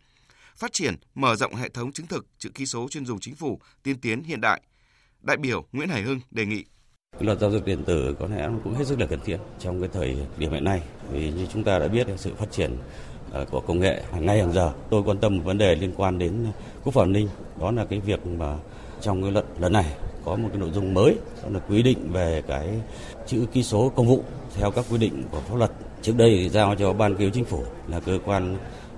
phát 0.56 0.74
triển 0.74 0.96
mở 1.16 1.36
rộng 1.36 1.56
hệ 1.56 1.70
thống 1.70 1.92
chứng 1.92 2.08
thực 2.08 2.26
chữ 2.38 2.50
ký 2.50 2.66
số 2.66 2.88
chuyên 2.90 3.06
dùng 3.06 3.20
chính 3.20 3.36
phủ 3.36 3.62
tiên 3.84 4.02
tiến 4.02 4.24
hiện 4.24 4.42
đại. 4.42 4.62
Đại 5.22 5.38
biểu 5.38 5.68
Nguyễn 5.72 5.90
Hải 5.90 6.02
Hưng 6.02 6.20
đề 6.32 6.46
nghị 6.46 6.66
Luật 7.20 7.40
giao 7.40 7.52
dịch 7.52 7.66
điện 7.66 7.84
tử 7.86 8.16
có 8.20 8.28
lẽ 8.28 8.50
cũng 8.64 8.74
hết 8.74 8.88
sức 8.88 9.00
là 9.00 9.06
cần 9.06 9.20
thiết 9.26 9.38
trong 9.60 9.80
cái 9.80 9.90
thời 9.94 10.18
điểm 10.38 10.52
hiện 10.52 10.64
nay 10.64 10.82
vì 11.12 11.32
như 11.32 11.46
chúng 11.54 11.64
ta 11.64 11.80
đã 11.80 11.88
biết 11.88 12.08
sự 12.18 12.32
phát 12.38 12.52
triển 12.52 12.72
ờ, 13.32 13.46
của 13.52 13.60
công 13.60 13.80
nghệ 13.80 14.02
hàng 14.12 14.26
ngày 14.26 14.40
hàng 14.40 14.54
giờ. 14.54 14.72
Tôi 14.90 15.04
quan 15.06 15.18
tâm 15.18 15.38
một 15.38 15.42
vấn 15.46 15.58
đề 15.58 15.76
liên 15.76 15.94
quan 15.98 16.20
đến 16.20 16.34
quốc 16.84 16.94
phòng 16.94 17.04
an 17.04 17.14
ninh, 17.14 17.28
đó 17.60 17.72
là 17.72 17.86
cái 17.86 18.00
việc 18.00 18.28
mà 18.28 18.58
trong 19.02 19.22
cái 19.22 19.32
luật 19.32 19.46
lần 19.60 19.74
này 19.74 19.86
có 20.26 20.36
một 20.36 20.50
cái 20.52 20.60
nội 20.60 20.70
dung 20.74 20.94
mới 20.94 21.16
đó 21.44 21.50
là 21.54 21.60
quy 21.60 21.84
định 21.84 21.98
về 22.12 22.44
cái 22.48 22.70
chữ 23.28 23.46
ký 23.54 23.64
số 23.64 23.92
công 23.96 24.08
vụ 24.08 24.24
theo 24.56 24.72
các 24.72 24.86
quy 24.90 24.98
định 24.98 25.24
của 25.32 25.40
pháp 25.40 25.56
luật. 25.56 25.72
Trước 26.02 26.14
đây 26.18 26.30
thì 26.30 26.50
giao 26.50 26.76
cho 26.76 26.94
ban 26.94 27.16
cứu 27.16 27.30
chính 27.34 27.46
phủ 27.46 27.64
là 27.88 28.00
cơ 28.00 28.20
quan 28.26 28.58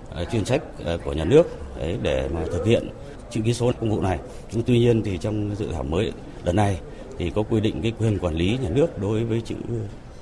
ờ, 0.09 0.25
chuyên 0.25 0.43
trách 0.43 0.61
ờ, 0.85 0.97
của 1.05 1.13
nhà 1.13 1.25
nước 1.25 1.43
đấy, 1.79 1.97
để 2.01 2.29
mà 2.33 2.41
thực 2.51 2.65
hiện 2.65 2.89
chữ 3.31 3.41
ký 3.45 3.53
số 3.53 3.71
công 3.79 3.89
vụ 3.89 4.01
này. 4.01 4.19
Nhưng 4.51 4.63
tuy 4.63 4.79
nhiên 4.79 5.03
thì 5.03 5.17
trong 5.17 5.55
dự 5.55 5.67
thảo 5.73 5.83
mới 5.83 6.11
lần 6.43 6.55
này 6.55 6.79
thì 7.17 7.31
có 7.35 7.43
quy 7.43 7.61
định 7.61 7.81
cái 7.81 7.93
quyền 7.99 8.19
quản 8.19 8.35
lý 8.35 8.57
nhà 8.57 8.69
nước 8.69 9.01
đối 9.01 9.23
với 9.23 9.41
chữ 9.41 9.55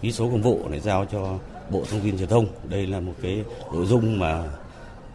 ký 0.02 0.12
số 0.12 0.30
công 0.32 0.42
vụ 0.42 0.70
này 0.70 0.80
giao 0.80 1.06
cho 1.06 1.40
Bộ 1.72 1.86
Thông 1.92 2.02
tin 2.02 2.18
Truyền 2.18 2.30
thông. 2.30 2.48
Đây 2.70 2.88
là 2.88 3.00
một 3.00 3.14
cái 3.22 3.44
nội 3.74 3.86
dung 3.86 4.20
mà 4.20 4.50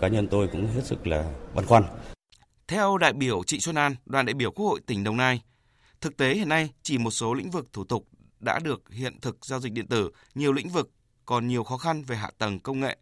cá 0.00 0.08
nhân 0.08 0.28
tôi 0.28 0.48
cũng 0.52 0.66
hết 0.66 0.84
sức 0.84 1.06
là 1.06 1.32
băn 1.54 1.66
khoăn. 1.66 1.84
Theo 2.68 2.98
đại 2.98 3.12
biểu 3.12 3.42
Trịnh 3.44 3.60
Xuân 3.60 3.78
An, 3.78 3.94
đoàn 4.06 4.26
đại 4.26 4.34
biểu 4.34 4.50
Quốc 4.50 4.66
hội 4.66 4.80
tỉnh 4.86 5.04
Đồng 5.04 5.16
Nai, 5.16 5.42
thực 6.00 6.16
tế 6.16 6.34
hiện 6.34 6.48
nay 6.48 6.70
chỉ 6.82 6.98
một 6.98 7.10
số 7.10 7.34
lĩnh 7.34 7.50
vực 7.50 7.72
thủ 7.72 7.84
tục 7.84 8.06
đã 8.40 8.58
được 8.58 8.82
hiện 8.90 9.20
thực 9.20 9.46
giao 9.46 9.60
dịch 9.60 9.72
điện 9.72 9.86
tử, 9.86 10.10
nhiều 10.34 10.52
lĩnh 10.52 10.68
vực 10.68 10.90
còn 11.26 11.48
nhiều 11.48 11.64
khó 11.64 11.76
khăn 11.76 12.02
về 12.02 12.16
hạ 12.16 12.30
tầng 12.38 12.60
công 12.60 12.80
nghệ, 12.80 12.96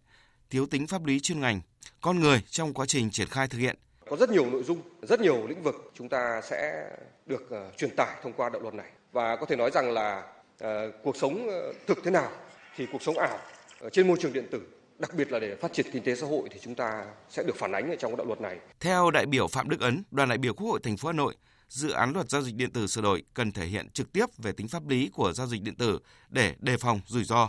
thiếu 0.51 0.67
tính 0.67 0.87
pháp 0.87 1.05
lý 1.05 1.21
chuyên 1.21 1.41
ngành, 1.41 1.61
con 2.01 2.21
người 2.21 2.43
trong 2.51 2.75
quá 2.75 2.87
trình 2.87 3.11
triển 3.11 3.29
khai 3.29 3.49
thực 3.49 3.59
hiện. 3.59 3.77
Có 4.11 4.17
rất 4.17 4.31
nhiều 4.31 4.51
nội 4.51 4.63
dung, 4.63 4.81
rất 5.03 5.21
nhiều 5.21 5.47
lĩnh 5.47 5.63
vực 5.63 5.93
chúng 5.95 6.09
ta 6.09 6.41
sẽ 6.45 6.91
được 7.27 7.43
uh, 7.43 7.77
truyền 7.77 7.97
tải 7.97 8.17
thông 8.23 8.33
qua 8.33 8.49
đạo 8.49 8.63
luật 8.63 8.75
này 8.75 8.91
và 9.13 9.37
có 9.37 9.47
thể 9.47 9.57
nói 9.57 9.71
rằng 9.71 9.93
là 9.93 10.23
uh, 10.65 10.69
cuộc 11.03 11.17
sống 11.17 11.49
uh, 11.49 11.77
thực 11.87 11.99
thế 12.05 12.11
nào 12.11 12.31
thì 12.77 12.87
cuộc 12.93 13.03
sống 13.03 13.19
ảo 13.19 13.39
ở 13.81 13.91
trên 13.91 14.09
môi 14.09 14.17
trường 14.21 14.33
điện 14.33 14.47
tử 14.51 14.61
đặc 14.99 15.15
biệt 15.15 15.33
là 15.33 15.39
để 15.39 15.57
phát 15.57 15.73
triển 15.73 15.87
kinh 15.93 16.03
tế 16.03 16.15
xã 16.15 16.27
hội 16.27 16.49
thì 16.51 16.61
chúng 16.63 16.75
ta 16.75 17.07
sẽ 17.31 17.43
được 17.43 17.57
phản 17.57 17.73
ánh 17.73 17.91
ở 17.91 17.97
trong 17.97 18.17
đạo 18.17 18.27
luật 18.27 18.41
này. 18.41 18.59
Theo 18.81 19.11
đại 19.11 19.27
biểu 19.27 19.49
Phạm 19.49 19.69
Đức 19.69 19.81
Ấn, 19.81 20.03
đoàn 20.11 20.29
đại 20.29 20.39
biểu 20.39 20.55
Quốc 20.55 20.69
hội 20.69 20.81
thành 20.83 20.97
phố 20.97 21.09
Hà 21.09 21.13
Nội, 21.13 21.35
dự 21.69 21.91
án 21.91 22.13
luật 22.13 22.31
giao 22.31 22.43
dịch 22.43 22.55
điện 22.55 22.73
tử 22.73 22.87
sửa 22.87 23.01
đổi 23.01 23.23
cần 23.35 23.53
thể 23.53 23.65
hiện 23.65 23.91
trực 23.91 24.13
tiếp 24.13 24.27
về 24.39 24.53
tính 24.53 24.69
pháp 24.69 24.89
lý 24.89 25.11
của 25.15 25.33
giao 25.33 25.47
dịch 25.47 25.63
điện 25.63 25.75
tử 25.75 25.99
để 26.29 26.55
đề 26.59 26.77
phòng 26.77 27.01
rủi 27.07 27.25
ro. 27.25 27.49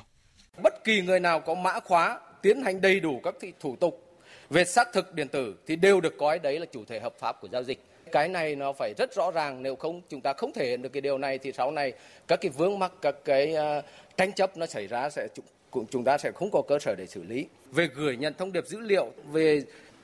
Bất 0.63 0.83
kỳ 0.83 1.01
người 1.01 1.19
nào 1.19 1.39
có 1.39 1.55
mã 1.55 1.79
khóa 1.79 2.19
tiến 2.41 2.61
hành 2.61 2.81
đầy 2.81 2.99
đủ 2.99 3.21
các 3.23 3.35
thủ 3.59 3.75
tục 3.75 4.08
về 4.49 4.65
xác 4.65 4.87
thực 4.93 5.13
điện 5.13 5.27
tử 5.27 5.55
thì 5.67 5.75
đều 5.75 6.01
được 6.01 6.17
coi 6.17 6.39
đấy 6.39 6.59
là 6.59 6.65
chủ 6.65 6.85
thể 6.85 6.99
hợp 6.99 7.13
pháp 7.19 7.41
của 7.41 7.47
giao 7.51 7.63
dịch. 7.63 7.83
Cái 8.11 8.27
này 8.27 8.55
nó 8.55 8.73
phải 8.73 8.93
rất 8.97 9.15
rõ 9.15 9.31
ràng 9.31 9.63
nếu 9.63 9.75
không 9.75 10.01
chúng 10.09 10.21
ta 10.21 10.33
không 10.33 10.53
thể 10.53 10.69
hiện 10.69 10.81
được 10.81 10.89
cái 10.93 11.01
điều 11.01 11.17
này 11.17 11.37
thì 11.37 11.51
sau 11.51 11.71
này 11.71 11.93
các 12.27 12.41
cái 12.41 12.51
vướng 12.57 12.79
mắc 12.79 12.91
các 13.01 13.15
cái 13.25 13.55
uh, 13.79 13.85
tranh 14.17 14.33
chấp 14.33 14.57
nó 14.57 14.65
xảy 14.65 14.87
ra 14.87 15.09
sẽ 15.09 15.27
cũng 15.71 15.85
chúng 15.91 16.03
ta 16.03 16.17
sẽ 16.17 16.31
không 16.31 16.49
có 16.51 16.61
cơ 16.67 16.79
sở 16.79 16.95
để 16.97 17.07
xử 17.07 17.23
lý. 17.23 17.45
Về 17.71 17.87
gửi 17.95 18.17
nhận 18.17 18.33
thông 18.37 18.51
điệp 18.51 18.67
dữ 18.67 18.79
liệu, 18.79 19.11
về 19.31 19.61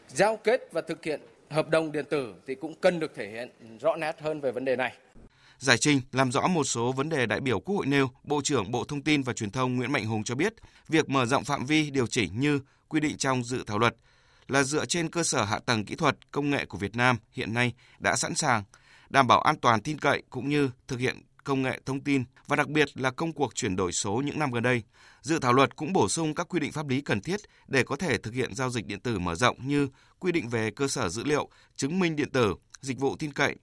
giao 0.07 0.37
kết 0.37 0.61
và 0.71 0.81
thực 0.81 1.03
hiện 1.03 1.19
hợp 1.49 1.69
đồng 1.69 1.91
điện 1.91 2.05
tử 2.09 2.33
thì 2.47 2.55
cũng 2.55 2.73
cần 2.81 2.99
được 2.99 3.15
thể 3.15 3.27
hiện 3.27 3.49
rõ 3.81 3.95
nét 3.95 4.15
hơn 4.19 4.41
về 4.41 4.51
vấn 4.51 4.65
đề 4.65 4.75
này. 4.75 4.93
Giải 5.59 5.77
trình 5.77 6.01
làm 6.11 6.31
rõ 6.31 6.47
một 6.47 6.63
số 6.63 6.91
vấn 6.91 7.09
đề 7.09 7.25
đại 7.25 7.39
biểu 7.39 7.59
Quốc 7.59 7.75
hội 7.75 7.85
nêu, 7.85 8.09
Bộ 8.23 8.41
trưởng 8.43 8.71
Bộ 8.71 8.83
Thông 8.83 9.01
tin 9.01 9.21
và 9.21 9.33
Truyền 9.33 9.51
thông 9.51 9.75
Nguyễn 9.75 9.91
Mạnh 9.91 10.05
Hùng 10.05 10.23
cho 10.23 10.35
biết, 10.35 10.53
việc 10.87 11.09
mở 11.09 11.25
rộng 11.25 11.43
phạm 11.43 11.65
vi 11.65 11.89
điều 11.89 12.07
chỉnh 12.07 12.29
như 12.39 12.59
quy 12.87 12.99
định 12.99 13.17
trong 13.17 13.43
dự 13.43 13.63
thảo 13.67 13.79
luật 13.79 13.95
là 14.47 14.63
dựa 14.63 14.85
trên 14.85 15.09
cơ 15.09 15.23
sở 15.23 15.43
hạ 15.43 15.59
tầng 15.59 15.85
kỹ 15.85 15.95
thuật, 15.95 16.31
công 16.31 16.49
nghệ 16.49 16.65
của 16.65 16.77
Việt 16.77 16.95
Nam 16.95 17.17
hiện 17.31 17.53
nay 17.53 17.73
đã 17.99 18.15
sẵn 18.15 18.35
sàng, 18.35 18.63
đảm 19.09 19.27
bảo 19.27 19.41
an 19.41 19.55
toàn 19.59 19.81
tin 19.81 19.99
cậy 19.99 20.23
cũng 20.29 20.49
như 20.49 20.69
thực 20.87 20.99
hiện 20.99 21.21
công 21.43 21.61
nghệ 21.61 21.81
thông 21.85 22.01
tin 22.01 22.23
và 22.47 22.55
đặc 22.55 22.67
biệt 22.67 22.97
là 22.97 23.11
công 23.11 23.33
cuộc 23.33 23.55
chuyển 23.55 23.75
đổi 23.75 23.91
số 23.91 24.21
những 24.25 24.39
năm 24.39 24.51
gần 24.51 24.63
đây. 24.63 24.83
Dự 25.21 25.39
thảo 25.39 25.53
luật 25.53 25.75
cũng 25.75 25.93
bổ 25.93 26.09
sung 26.09 26.35
các 26.35 26.47
quy 26.49 26.59
định 26.59 26.71
pháp 26.71 26.87
lý 26.87 27.01
cần 27.01 27.21
thiết 27.21 27.39
để 27.67 27.83
có 27.83 27.95
thể 27.95 28.17
thực 28.17 28.33
hiện 28.33 28.55
giao 28.55 28.69
dịch 28.69 28.85
điện 28.85 28.99
tử 28.99 29.19
mở 29.19 29.35
rộng 29.35 29.67
như 29.67 29.89
quy 30.19 30.31
định 30.31 30.49
về 30.49 30.71
cơ 30.71 30.87
sở 30.87 31.09
dữ 31.09 31.23
liệu, 31.23 31.49
chứng 31.75 31.99
minh 31.99 32.15
điện 32.15 32.29
tử, 32.29 32.55
dịch 32.81 32.99
vụ 32.99 33.15
tin 33.15 33.33
cậy. 33.33 33.55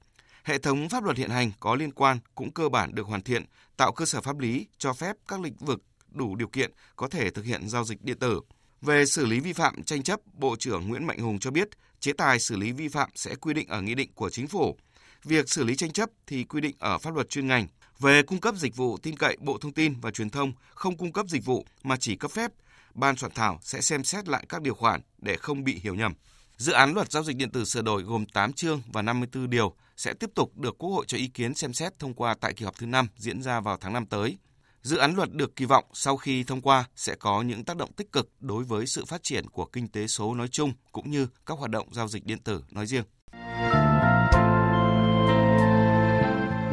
Hệ 0.45 0.59
thống 0.59 0.89
pháp 0.89 1.05
luật 1.05 1.17
hiện 1.17 1.31
hành 1.31 1.53
có 1.61 1.75
liên 1.75 1.93
quan 1.93 2.19
cũng 2.35 2.53
cơ 2.53 2.69
bản 2.69 2.95
được 2.95 3.07
hoàn 3.07 3.23
thiện, 3.23 3.45
tạo 3.77 3.93
cơ 3.93 4.05
sở 4.05 4.21
pháp 4.21 4.39
lý 4.39 4.67
cho 4.79 4.93
phép 4.93 5.17
các 5.29 5.41
lĩnh 5.41 5.57
vực 5.57 5.83
đủ 6.09 6.37
điều 6.37 6.49
kiện 6.49 6.71
có 6.97 7.09
thể 7.09 7.31
thực 7.31 7.45
hiện 7.45 7.69
giao 7.69 7.85
dịch 7.85 8.03
điện 8.03 8.19
tử. 8.19 8.41
Về 8.83 9.07
xử 9.07 9.27
lý 9.27 9.41
vi 9.41 9.53
phạm 9.53 9.83
tranh 9.83 10.03
chấp, 10.03 10.21
Bộ 10.35 10.57
trưởng 10.59 10.89
Nguyễn 10.89 11.07
Mạnh 11.07 11.19
Hùng 11.19 11.39
cho 11.39 11.51
biết 11.51 11.69
chế 12.01 12.13
tài 12.13 12.39
xử 12.39 12.57
lý 12.57 12.73
vi 12.73 12.89
phạm 12.89 13.11
sẽ 13.15 13.35
quy 13.35 13.55
định 13.55 13.69
ở 13.69 13.83
nghị 13.83 13.95
định 13.95 14.11
của 14.15 14.31
chính 14.31 14.49
phủ. 14.49 14.77
Việc 15.25 15.51
xử 15.51 15.65
lý 15.65 15.77
tranh 15.77 15.93
chấp 15.93 16.11
thì 16.27 16.45
quy 16.45 16.61
định 16.61 16.75
ở 16.79 16.99
pháp 16.99 17.15
luật 17.15 17.29
chuyên 17.29 17.47
ngành. 17.47 17.67
Về 17.99 18.23
cung 18.23 18.41
cấp 18.41 18.55
dịch 18.57 18.77
vụ 18.77 18.99
tin 18.99 19.17
cậy, 19.17 19.37
Bộ 19.41 19.59
Thông 19.59 19.73
tin 19.73 19.95
và 20.01 20.11
Truyền 20.11 20.31
thông 20.31 20.53
không 20.75 20.97
cung 20.97 21.13
cấp 21.13 21.27
dịch 21.29 21.45
vụ 21.45 21.67
mà 21.83 21.97
chỉ 21.97 22.17
cấp 22.17 22.31
phép, 22.31 22.53
ban 22.95 23.17
soạn 23.17 23.33
thảo 23.35 23.59
sẽ 23.63 23.81
xem 23.81 24.05
xét 24.05 24.29
lại 24.29 24.45
các 24.49 24.63
điều 24.63 24.75
khoản 24.75 25.01
để 25.19 25.37
không 25.37 25.65
bị 25.65 25.81
hiểu 25.83 25.95
nhầm. 25.95 26.15
Dự 26.57 26.73
án 26.73 26.95
luật 26.95 27.13
giao 27.13 27.25
dịch 27.25 27.37
điện 27.37 27.51
tử 27.51 27.65
sửa 27.65 27.83
đổi 27.83 28.03
gồm 28.03 28.27
8 28.27 28.53
chương 28.53 28.83
và 28.93 29.03
54 29.03 29.51
điều 29.51 29.75
sẽ 29.97 30.13
tiếp 30.13 30.31
tục 30.35 30.59
được 30.59 30.79
Quốc 30.79 30.91
hội 30.91 31.05
cho 31.09 31.19
ý 31.19 31.29
kiến 31.29 31.55
xem 31.55 31.73
xét 31.73 31.99
thông 31.99 32.15
qua 32.15 32.35
tại 32.41 32.55
kỳ 32.55 32.65
họp 32.65 32.79
thứ 32.79 32.87
5 32.87 33.09
diễn 33.17 33.43
ra 33.43 33.61
vào 33.61 33.77
tháng 33.81 33.93
5 33.93 34.07
tới. 34.07 34.37
Dự 34.83 34.97
án 34.97 35.15
luật 35.15 35.33
được 35.33 35.57
kỳ 35.57 35.65
vọng 35.65 35.85
sau 35.93 36.17
khi 36.17 36.45
thông 36.45 36.61
qua 36.61 36.85
sẽ 36.97 37.15
có 37.15 37.43
những 37.43 37.65
tác 37.65 37.77
động 37.77 37.93
tích 37.93 38.13
cực 38.13 38.31
đối 38.41 38.65
với 38.65 38.87
sự 38.87 39.05
phát 39.05 39.23
triển 39.23 39.49
của 39.51 39.65
kinh 39.65 39.89
tế 39.89 40.07
số 40.07 40.35
nói 40.35 40.49
chung 40.49 40.73
cũng 40.93 41.11
như 41.11 41.29
các 41.47 41.59
hoạt 41.59 41.71
động 41.71 41.89
giao 41.93 42.09
dịch 42.09 42.25
điện 42.27 42.39
tử 42.39 42.65
nói 42.71 42.87
riêng. 42.87 43.05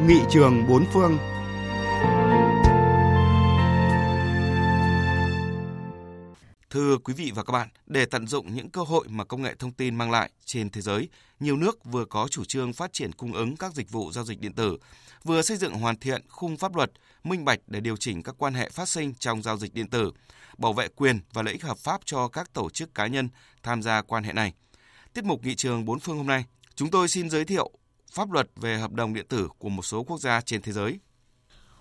Nghị 0.06 0.20
trường 0.30 0.66
bốn 0.68 0.84
phương 0.92 1.18
Thưa 6.70 6.98
quý 6.98 7.14
vị 7.14 7.32
và 7.34 7.44
các 7.44 7.52
bạn, 7.52 7.68
để 7.86 8.06
tận 8.06 8.26
dụng 8.26 8.54
những 8.54 8.70
cơ 8.70 8.82
hội 8.82 9.08
mà 9.08 9.24
công 9.24 9.42
nghệ 9.42 9.54
thông 9.54 9.72
tin 9.72 9.94
mang 9.94 10.10
lại 10.10 10.30
trên 10.44 10.70
thế 10.70 10.80
giới, 10.80 11.08
nhiều 11.40 11.56
nước 11.56 11.84
vừa 11.84 12.04
có 12.04 12.28
chủ 12.28 12.44
trương 12.44 12.72
phát 12.72 12.92
triển 12.92 13.12
cung 13.12 13.32
ứng 13.32 13.56
các 13.56 13.74
dịch 13.74 13.90
vụ 13.90 14.12
giao 14.12 14.24
dịch 14.24 14.40
điện 14.40 14.52
tử, 14.52 14.78
vừa 15.24 15.42
xây 15.42 15.56
dựng 15.56 15.74
hoàn 15.74 15.96
thiện 15.96 16.22
khung 16.28 16.56
pháp 16.56 16.76
luật 16.76 16.92
minh 17.24 17.44
bạch 17.44 17.58
để 17.66 17.80
điều 17.80 17.96
chỉnh 17.96 18.22
các 18.22 18.34
quan 18.38 18.54
hệ 18.54 18.70
phát 18.70 18.88
sinh 18.88 19.14
trong 19.14 19.42
giao 19.42 19.56
dịch 19.56 19.74
điện 19.74 19.90
tử, 19.90 20.12
bảo 20.58 20.72
vệ 20.72 20.88
quyền 20.88 21.20
và 21.32 21.42
lợi 21.42 21.54
ích 21.54 21.62
hợp 21.62 21.78
pháp 21.78 22.00
cho 22.04 22.28
các 22.28 22.52
tổ 22.52 22.70
chức 22.70 22.94
cá 22.94 23.06
nhân 23.06 23.28
tham 23.62 23.82
gia 23.82 24.02
quan 24.02 24.24
hệ 24.24 24.32
này. 24.32 24.54
Tiết 25.12 25.24
mục 25.24 25.44
nghị 25.44 25.54
trường 25.54 25.84
bốn 25.84 26.00
phương 26.00 26.16
hôm 26.16 26.26
nay, 26.26 26.44
chúng 26.74 26.90
tôi 26.90 27.08
xin 27.08 27.30
giới 27.30 27.44
thiệu 27.44 27.70
pháp 28.12 28.30
luật 28.30 28.48
về 28.56 28.78
hợp 28.78 28.92
đồng 28.92 29.14
điện 29.14 29.26
tử 29.28 29.48
của 29.58 29.68
một 29.68 29.82
số 29.82 30.02
quốc 30.02 30.20
gia 30.20 30.40
trên 30.40 30.62
thế 30.62 30.72
giới. 30.72 30.98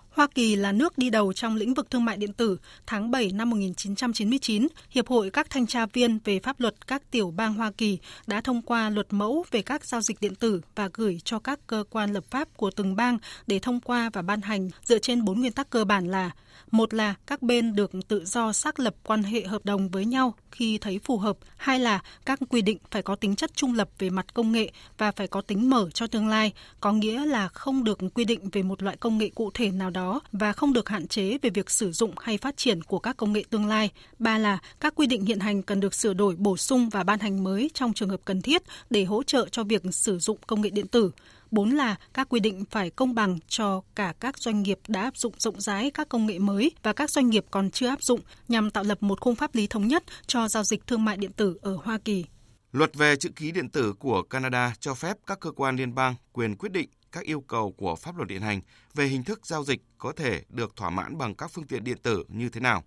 Hoa 0.10 0.28
Kỳ 0.36 0.56
là 0.56 0.72
nước 0.72 0.98
đi 0.98 1.10
đầu 1.10 1.34
trong 1.34 1.56
lĩnh 1.56 1.74
vực 1.74 1.92
thương 1.92 2.06
mại 2.06 2.18
điện 2.18 2.34
tử. 2.34 2.58
Tháng 2.86 3.12
7 3.12 3.32
năm 3.32 3.50
1999, 3.50 4.68
Hiệp 4.90 5.08
hội 5.08 5.30
các 5.30 5.50
thanh 5.50 5.68
tra 5.68 5.86
viên 5.86 6.20
về 6.24 6.40
pháp 6.40 6.60
luật 6.60 6.88
các 6.88 7.12
tiểu 7.12 7.32
bang 7.32 7.54
Hoa 7.54 7.72
Kỳ 7.72 7.98
đã 8.28 8.42
thông 8.42 8.62
qua 8.62 8.90
luật 8.90 9.08
mẫu 9.10 9.46
về 9.52 9.62
các 9.62 9.86
giao 9.86 10.02
dịch 10.02 10.22
điện 10.22 10.36
tử 10.36 10.62
và 10.76 10.90
gửi 10.94 11.20
cho 11.24 11.40
các 11.40 11.60
cơ 11.68 11.84
quan 11.90 12.14
lập 12.14 12.24
pháp 12.32 12.48
của 12.58 12.72
từng 12.72 12.96
bang 12.96 13.18
để 13.48 13.60
thông 13.60 13.80
qua 13.80 14.10
và 14.14 14.22
ban 14.22 14.42
hành 14.42 14.70
dựa 14.84 15.00
trên 15.00 15.26
bốn 15.26 15.40
nguyên 15.40 15.52
tắc 15.52 15.70
cơ 15.70 15.86
bản 15.86 16.08
là 16.08 16.32
một 16.72 16.94
là 16.94 17.16
các 17.28 17.42
bên 17.42 17.76
được 17.76 17.92
tự 18.08 18.26
do 18.26 18.54
xác 18.54 18.80
lập 18.80 18.96
quan 19.04 19.24
hệ 19.24 19.42
hợp 19.42 19.66
đồng 19.66 19.90
với 19.90 20.06
nhau 20.06 20.34
khi 20.52 20.78
thấy 20.78 21.00
phù 21.04 21.18
hợp, 21.18 21.38
hai 21.58 21.80
là 21.80 22.00
các 22.26 22.40
quy 22.50 22.62
định 22.62 22.78
phải 22.92 23.02
có 23.02 23.16
tính 23.16 23.36
chất 23.36 23.52
trung 23.56 23.74
lập 23.74 23.90
về 24.00 24.10
mặt 24.10 24.34
công 24.34 24.52
nghệ 24.52 24.72
và 24.98 25.12
phải 25.12 25.28
có 25.28 25.42
tính 25.42 25.70
mở 25.70 25.90
cho 25.94 26.08
tương 26.08 26.28
lai, 26.28 26.54
có 26.80 26.92
nghĩa 26.92 27.26
là 27.26 27.48
không 27.48 27.84
được 27.84 28.00
quy 28.14 28.26
định 28.26 28.50
về 28.50 28.64
một 28.64 28.84
loại 28.84 28.98
công 28.98 29.18
nghệ 29.18 29.30
cụ 29.36 29.52
thể 29.54 29.72
nào 29.72 29.90
đó 29.90 30.20
và 30.32 30.54
không 30.54 30.74
được 30.74 30.90
hạn 30.90 31.08
chế 31.08 31.38
về 31.42 31.50
việc 31.50 31.70
sử 31.70 31.92
dụng 31.92 32.14
hay 32.22 32.38
phát 32.38 32.58
triển 32.58 32.84
của 32.84 33.00
các 33.00 33.18
công 33.18 33.34
nghệ 33.34 33.44
tương 33.50 33.66
lai. 33.66 33.90
Ba 34.20 34.38
là 34.38 34.58
các 34.80 34.94
quy 34.96 35.08
định 35.08 35.26
hiện 35.26 35.40
hành 35.40 35.64
cần 35.64 35.80
được 35.80 35.94
sửa 35.96 36.14
đổi, 36.14 36.36
bổ 36.36 36.58
sung 36.58 36.90
và 36.90 37.04
ban 37.04 37.20
hành 37.20 37.44
mới 37.44 37.70
trong 37.74 37.94
trường 37.94 38.10
hợp 38.10 38.22
cần 38.26 38.42
thiết 38.42 38.64
để 38.90 39.04
hỗ 39.04 39.24
trợ 39.24 39.48
cho 39.52 39.64
việc 39.64 39.82
sử 39.92 40.20
dụng 40.20 40.38
công 40.48 40.62
nghệ 40.62 40.70
điện 40.70 40.88
tử. 40.88 41.12
Bốn 41.52 41.70
là 41.70 41.96
các 42.14 42.30
quy 42.30 42.40
định 42.40 42.66
phải 42.70 42.90
công 42.90 43.16
bằng 43.16 43.40
cho 43.48 43.82
cả 43.96 44.14
các 44.20 44.38
doanh 44.38 44.64
nghiệp 44.64 44.80
đã 44.88 45.02
áp 45.02 45.18
dụng 45.18 45.34
rộng 45.38 45.62
rãi 45.62 45.92
các 45.92 46.10
công 46.10 46.26
nghệ 46.26 46.40
mới 46.40 46.72
và 46.84 46.94
các 46.94 47.10
doanh 47.10 47.30
nghiệp 47.30 47.46
còn 47.52 47.72
chưa 47.72 47.88
áp 47.88 48.04
dụng, 48.04 48.22
nhằm 48.48 48.72
tạo 48.72 48.84
lập 48.84 49.04
một 49.04 49.22
khung 49.22 49.36
pháp 49.36 49.56
lý 49.56 49.68
thống 49.68 49.88
nhất 49.88 50.04
cho 50.28 50.48
giao 50.48 50.64
dịch 50.64 50.88
thương 50.88 51.06
mại 51.06 51.18
điện 51.18 51.34
tử 51.34 51.58
ở 51.62 51.78
Hoa 51.84 51.98
Kỳ. 52.06 52.26
Luật 52.72 52.96
về 52.96 53.16
chữ 53.16 53.30
ký 53.36 53.52
điện 53.52 53.70
tử 53.70 53.94
của 53.94 54.24
Canada 54.24 54.74
cho 54.80 54.94
phép 54.94 55.18
các 55.26 55.40
cơ 55.40 55.52
quan 55.52 55.76
liên 55.76 55.96
bang 55.96 56.16
quyền 56.32 56.56
quyết 56.56 56.72
định 56.72 56.90
các 57.12 57.24
yêu 57.24 57.42
cầu 57.42 57.72
của 57.78 57.96
pháp 57.96 58.18
luật 58.18 58.30
hiện 58.30 58.42
hành 58.42 58.62
về 58.94 59.06
hình 59.06 59.24
thức 59.24 59.46
giao 59.46 59.64
dịch 59.64 59.82
có 59.98 60.12
thể 60.12 60.44
được 60.50 60.76
thỏa 60.76 60.90
mãn 60.90 61.18
bằng 61.18 61.36
các 61.36 61.52
phương 61.52 61.68
tiện 61.68 61.84
điện 61.84 61.98
tử 62.04 62.24
như 62.28 62.50
thế 62.50 62.60
nào. 62.60 62.84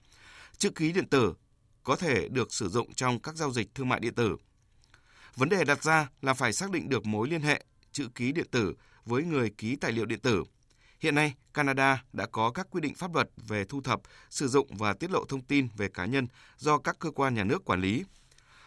Chữ 0.59 0.71
ký 0.71 0.92
điện 0.92 1.09
tử 1.09 1.35
có 1.83 1.97
thể 1.97 2.28
được 2.28 2.52
sử 2.54 2.69
dụng 2.69 2.95
trong 2.95 3.21
các 3.21 3.37
giao 3.37 3.52
dịch 3.52 3.75
thương 3.75 3.88
mại 3.88 4.00
điện 4.00 4.14
tử. 4.14 4.37
Vấn 5.37 5.49
đề 5.49 5.64
đặt 5.64 5.83
ra 5.83 6.09
là 6.23 6.35
phải 6.35 6.52
xác 6.52 6.71
định 6.71 6.88
được 6.88 7.07
mối 7.07 7.28
liên 7.28 7.40
hệ 7.40 7.64
chữ 7.92 8.08
ký 8.14 8.32
điện 8.32 8.46
tử 8.50 8.75
với 9.06 9.25
người 9.25 9.50
ký 9.50 9.76
tài 9.76 9.92
liệu 9.92 10.04
điện 10.04 10.20
tử. 10.20 10.44
Hiện 11.00 11.14
nay, 11.14 11.34
Canada 11.54 12.04
đã 12.12 12.26
có 12.26 12.50
các 12.50 12.66
quy 12.70 12.80
định 12.80 12.94
pháp 12.94 13.14
luật 13.14 13.30
về 13.49 13.64
thu 13.64 13.80
thập, 13.80 14.00
sử 14.30 14.49
dụng 14.49 14.76
và 14.76 14.92
tiết 14.92 15.11
lộ 15.11 15.25
thông 15.25 15.40
tin 15.40 15.68
về 15.76 15.88
cá 15.88 16.04
nhân 16.04 16.26
do 16.58 16.78
các 16.78 16.99
cơ 16.99 17.11
quan 17.11 17.34
nhà 17.34 17.44
nước 17.44 17.64
quản 17.64 17.80
lý. 17.80 18.04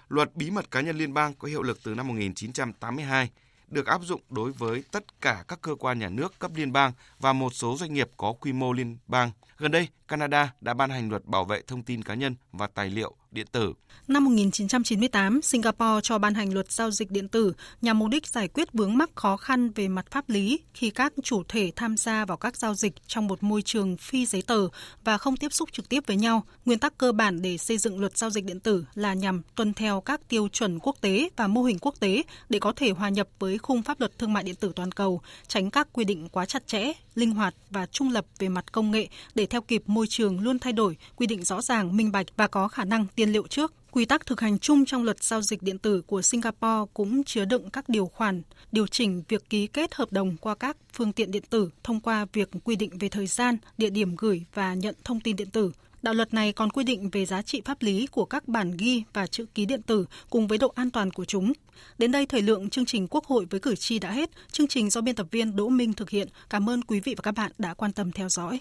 Luật 0.08 0.36
bí 0.36 0.51
mật 0.51 0.72
cá 0.72 0.82
nhân 0.82 0.98
liên 0.98 1.13
bang 1.13 1.34
có 1.34 1.48
hiệu 1.48 1.63
lực 1.63 1.79
từ 1.84 1.96
năm 1.96 2.08
1982, 2.08 3.29
được 3.67 3.86
áp 3.86 4.01
dụng 4.03 4.22
đối 4.29 4.51
với 4.51 4.84
tất 4.91 5.22
cả 5.22 5.44
các 5.48 5.62
cơ 5.62 5.75
quan 5.75 6.00
nhà 6.00 6.10
nước 6.10 6.39
cấp 6.39 6.51
liên 6.55 6.72
bang 6.72 6.94
và 7.20 7.34
một 7.34 7.53
số 7.53 7.77
doanh 7.77 7.94
nghiệp 7.94 8.10
có 8.17 8.34
quy 8.34 8.53
mô 8.53 8.74
liên 8.74 8.98
bang. 9.08 9.32
Gần 9.58 9.72
đây, 9.72 9.88
Canada 10.08 10.54
đã 10.62 10.74
ban 10.74 10.90
hành 10.90 11.10
luật 11.10 11.26
bảo 11.26 11.46
vệ 11.46 11.62
thông 11.68 11.84
tin 11.84 12.04
cá 12.04 12.14
nhân 12.14 12.36
và 12.52 12.68
tài 12.68 12.90
liệu 12.90 13.16
điện 13.32 13.48
tử. 13.52 13.74
Năm 14.08 14.26
1998, 14.26 15.42
Singapore 15.42 16.02
cho 16.04 16.18
ban 16.18 16.34
hành 16.34 16.54
luật 16.54 16.72
giao 16.72 16.92
dịch 16.92 17.12
điện 17.12 17.28
tử 17.28 17.54
nhằm 17.82 18.00
mục 18.00 18.10
đích 18.10 18.28
giải 18.28 18.48
quyết 18.48 18.74
vướng 18.74 18.98
mắc 18.98 19.10
khó 19.16 19.38
khăn 19.38 19.70
về 19.70 19.88
mặt 19.88 20.06
pháp 20.12 20.30
lý 20.30 20.60
khi 20.74 20.90
các 20.90 21.14
chủ 21.24 21.44
thể 21.48 21.72
tham 21.76 21.98
gia 21.98 22.26
vào 22.26 22.38
các 22.38 22.58
giao 22.58 22.74
dịch 22.74 22.94
trong 23.08 23.28
một 23.28 23.44
môi 23.44 23.62
trường 23.62 23.98
phi 23.98 24.26
giấy 24.26 24.42
tờ 24.42 24.68
và 25.04 25.18
không 25.18 25.38
tiếp 25.38 25.54
xúc 25.54 25.70
trực 25.72 25.90
tiếp 25.90 26.04
với 26.08 26.18
nhau. 26.18 26.44
Nguyên 26.66 26.80
tắc 26.80 26.98
cơ 26.98 27.12
bản 27.12 27.42
để 27.42 27.58
xây 27.58 27.78
dựng 27.78 28.00
luật 28.00 28.18
giao 28.18 28.30
dịch 28.30 28.46
điện 28.46 28.60
tử 28.60 28.86
là 28.94 29.14
nhằm 29.14 29.42
tuân 29.56 29.74
theo 29.74 30.02
các 30.02 30.22
tiêu 30.30 30.48
chuẩn 30.48 30.80
quốc 30.80 30.96
tế 31.02 31.30
và 31.36 31.48
mô 31.48 31.64
hình 31.64 31.80
quốc 31.80 31.96
tế 32.00 32.24
để 32.50 32.60
có 32.60 32.74
thể 32.76 32.92
hòa 32.92 33.10
nhập 33.10 33.28
với 33.40 33.58
khung 33.58 33.84
pháp 33.84 34.00
luật 34.00 34.20
thương 34.20 34.34
mại 34.34 34.44
điện 34.44 34.56
tử 34.56 34.72
toàn 34.76 34.92
cầu, 34.92 35.22
tránh 35.48 35.70
các 35.72 35.88
quy 35.94 36.06
định 36.06 36.30
quá 36.30 36.46
chặt 36.46 36.68
chẽ, 36.68 36.92
linh 37.16 37.32
hoạt 37.32 37.56
và 37.70 37.86
trung 37.86 38.12
lập 38.12 38.26
về 38.40 38.50
mặt 38.50 38.72
công 38.72 38.92
nghệ 38.92 39.08
để 39.36 39.45
để 39.46 39.50
theo 39.50 39.62
kịp 39.62 39.84
môi 39.86 40.08
trường 40.08 40.40
luôn 40.40 40.60
thay 40.60 40.74
đổi, 40.74 40.98
quy 41.16 41.28
định 41.28 41.44
rõ 41.44 41.62
ràng, 41.62 41.98
minh 41.98 42.12
bạch 42.12 42.25
và 42.38 42.48
có 42.48 42.68
khả 42.68 42.86
năng 42.86 43.06
tiên 43.16 43.30
liệu 43.30 43.48
trước. 43.48 43.74
Quy 43.92 44.06
tắc 44.06 44.25
thực 44.25 44.42
hành 44.42 44.60
chung 44.60 44.86
trong 44.86 45.04
luật 45.04 45.24
giao 45.24 45.42
dịch 45.42 45.62
điện 45.62 45.78
tử 45.78 46.02
của 46.02 46.22
Singapore 46.22 46.92
cũng 46.94 47.24
chứa 47.24 47.46
đựng 47.46 47.70
các 47.70 47.90
điều 47.90 48.06
khoản 48.06 48.42
điều 48.72 48.88
chỉnh 48.88 49.24
việc 49.28 49.50
ký 49.50 49.68
kết 49.68 49.96
hợp 49.96 50.12
đồng 50.12 50.38
qua 50.38 50.56
các 50.56 50.78
phương 50.94 51.14
tiện 51.14 51.32
điện 51.32 51.44
tử 51.50 51.70
thông 51.84 52.00
qua 52.00 52.25
việc 52.34 52.50
quy 52.64 52.75
định 52.75 52.98
về 52.98 53.10
thời 53.10 53.28
gian, 53.28 53.58
địa 53.78 53.90
điểm 53.90 54.16
gửi 54.16 54.44
và 54.54 54.74
nhận 54.74 54.96
thông 55.04 55.20
tin 55.20 55.36
điện 55.36 55.50
tử. 55.50 55.72
Đạo 56.02 56.14
luật 56.14 56.34
này 56.34 56.54
còn 56.54 56.70
quy 56.70 56.84
định 56.84 57.10
về 57.10 57.25
giá 57.25 57.42
trị 57.42 57.62
pháp 57.66 57.82
lý 57.82 58.08
của 58.08 58.25
các 58.25 58.48
bản 58.48 58.78
ghi 58.78 59.04
và 59.14 59.28
chữ 59.28 59.46
ký 59.56 59.66
điện 59.66 59.82
tử 59.82 60.06
cùng 60.30 60.48
với 60.48 60.58
độ 60.58 60.72
an 60.75 60.92
toàn 60.92 61.12
của 61.12 61.25
chúng. 61.25 61.54
Đến 61.98 62.12
đây 62.12 62.25
thời 62.25 62.42
lượng 62.42 62.70
chương 62.70 62.86
trình 62.86 63.08
Quốc 63.08 63.25
hội 63.25 63.46
với 63.50 63.60
cử 63.60 63.75
tri 63.75 64.00
đã 64.00 64.12
hết. 64.12 64.30
Chương 64.52 64.68
trình 64.68 64.90
do 64.90 65.02
biên 65.02 65.16
tập 65.16 65.28
viên 65.32 65.56
Đỗ 65.56 65.70
Minh 65.70 65.94
thực 65.94 66.10
hiện. 66.10 66.28
Cảm 66.50 66.70
ơn 66.70 66.82
quý 66.82 67.00
vị 67.00 67.16
và 67.18 67.22
các 67.22 67.32
bạn 67.32 67.52
đã 67.58 67.74
quan 67.74 67.92
tâm 67.92 68.12
theo 68.12 68.30
dõi. 68.30 68.60